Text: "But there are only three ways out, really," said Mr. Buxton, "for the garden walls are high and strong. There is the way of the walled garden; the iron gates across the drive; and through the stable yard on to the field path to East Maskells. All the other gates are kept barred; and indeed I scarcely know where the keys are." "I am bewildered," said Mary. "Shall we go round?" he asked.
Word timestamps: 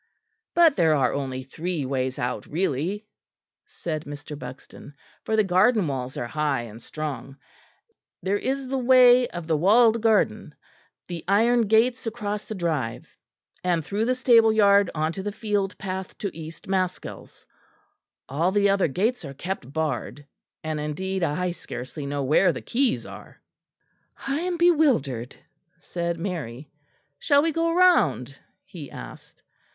"But 0.55 0.77
there 0.77 0.95
are 0.95 1.13
only 1.13 1.43
three 1.43 1.85
ways 1.85 2.17
out, 2.17 2.47
really," 2.47 3.05
said 3.67 4.05
Mr. 4.05 4.33
Buxton, 4.35 4.95
"for 5.25 5.35
the 5.35 5.43
garden 5.43 5.87
walls 5.87 6.17
are 6.17 6.25
high 6.25 6.61
and 6.63 6.81
strong. 6.81 7.37
There 8.23 8.39
is 8.39 8.67
the 8.67 8.79
way 8.79 9.27
of 9.27 9.45
the 9.45 9.55
walled 9.55 10.01
garden; 10.01 10.55
the 11.07 11.23
iron 11.27 11.67
gates 11.67 12.07
across 12.07 12.45
the 12.45 12.55
drive; 12.55 13.15
and 13.63 13.85
through 13.85 14.05
the 14.05 14.15
stable 14.15 14.51
yard 14.51 14.89
on 14.95 15.11
to 15.11 15.21
the 15.21 15.31
field 15.31 15.77
path 15.77 16.17
to 16.17 16.35
East 16.35 16.67
Maskells. 16.67 17.45
All 18.27 18.51
the 18.51 18.71
other 18.71 18.87
gates 18.87 19.23
are 19.23 19.35
kept 19.35 19.71
barred; 19.71 20.25
and 20.63 20.79
indeed 20.79 21.21
I 21.21 21.51
scarcely 21.51 22.07
know 22.07 22.23
where 22.23 22.51
the 22.51 22.61
keys 22.63 23.05
are." 23.05 23.39
"I 24.25 24.39
am 24.39 24.57
bewildered," 24.57 25.35
said 25.77 26.17
Mary. 26.17 26.71
"Shall 27.19 27.43
we 27.43 27.51
go 27.51 27.71
round?" 27.71 28.35
he 28.65 28.89
asked. 28.89 29.43